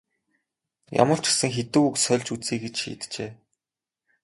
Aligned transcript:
Ямар 1.01 1.19
ч 1.23 1.25
гэсэн 1.31 1.51
хэдэн 1.55 1.81
үг 1.87 1.95
сольж 2.03 2.27
үзье 2.35 2.55
гэж 2.63 2.75
шийджээ. 2.81 3.31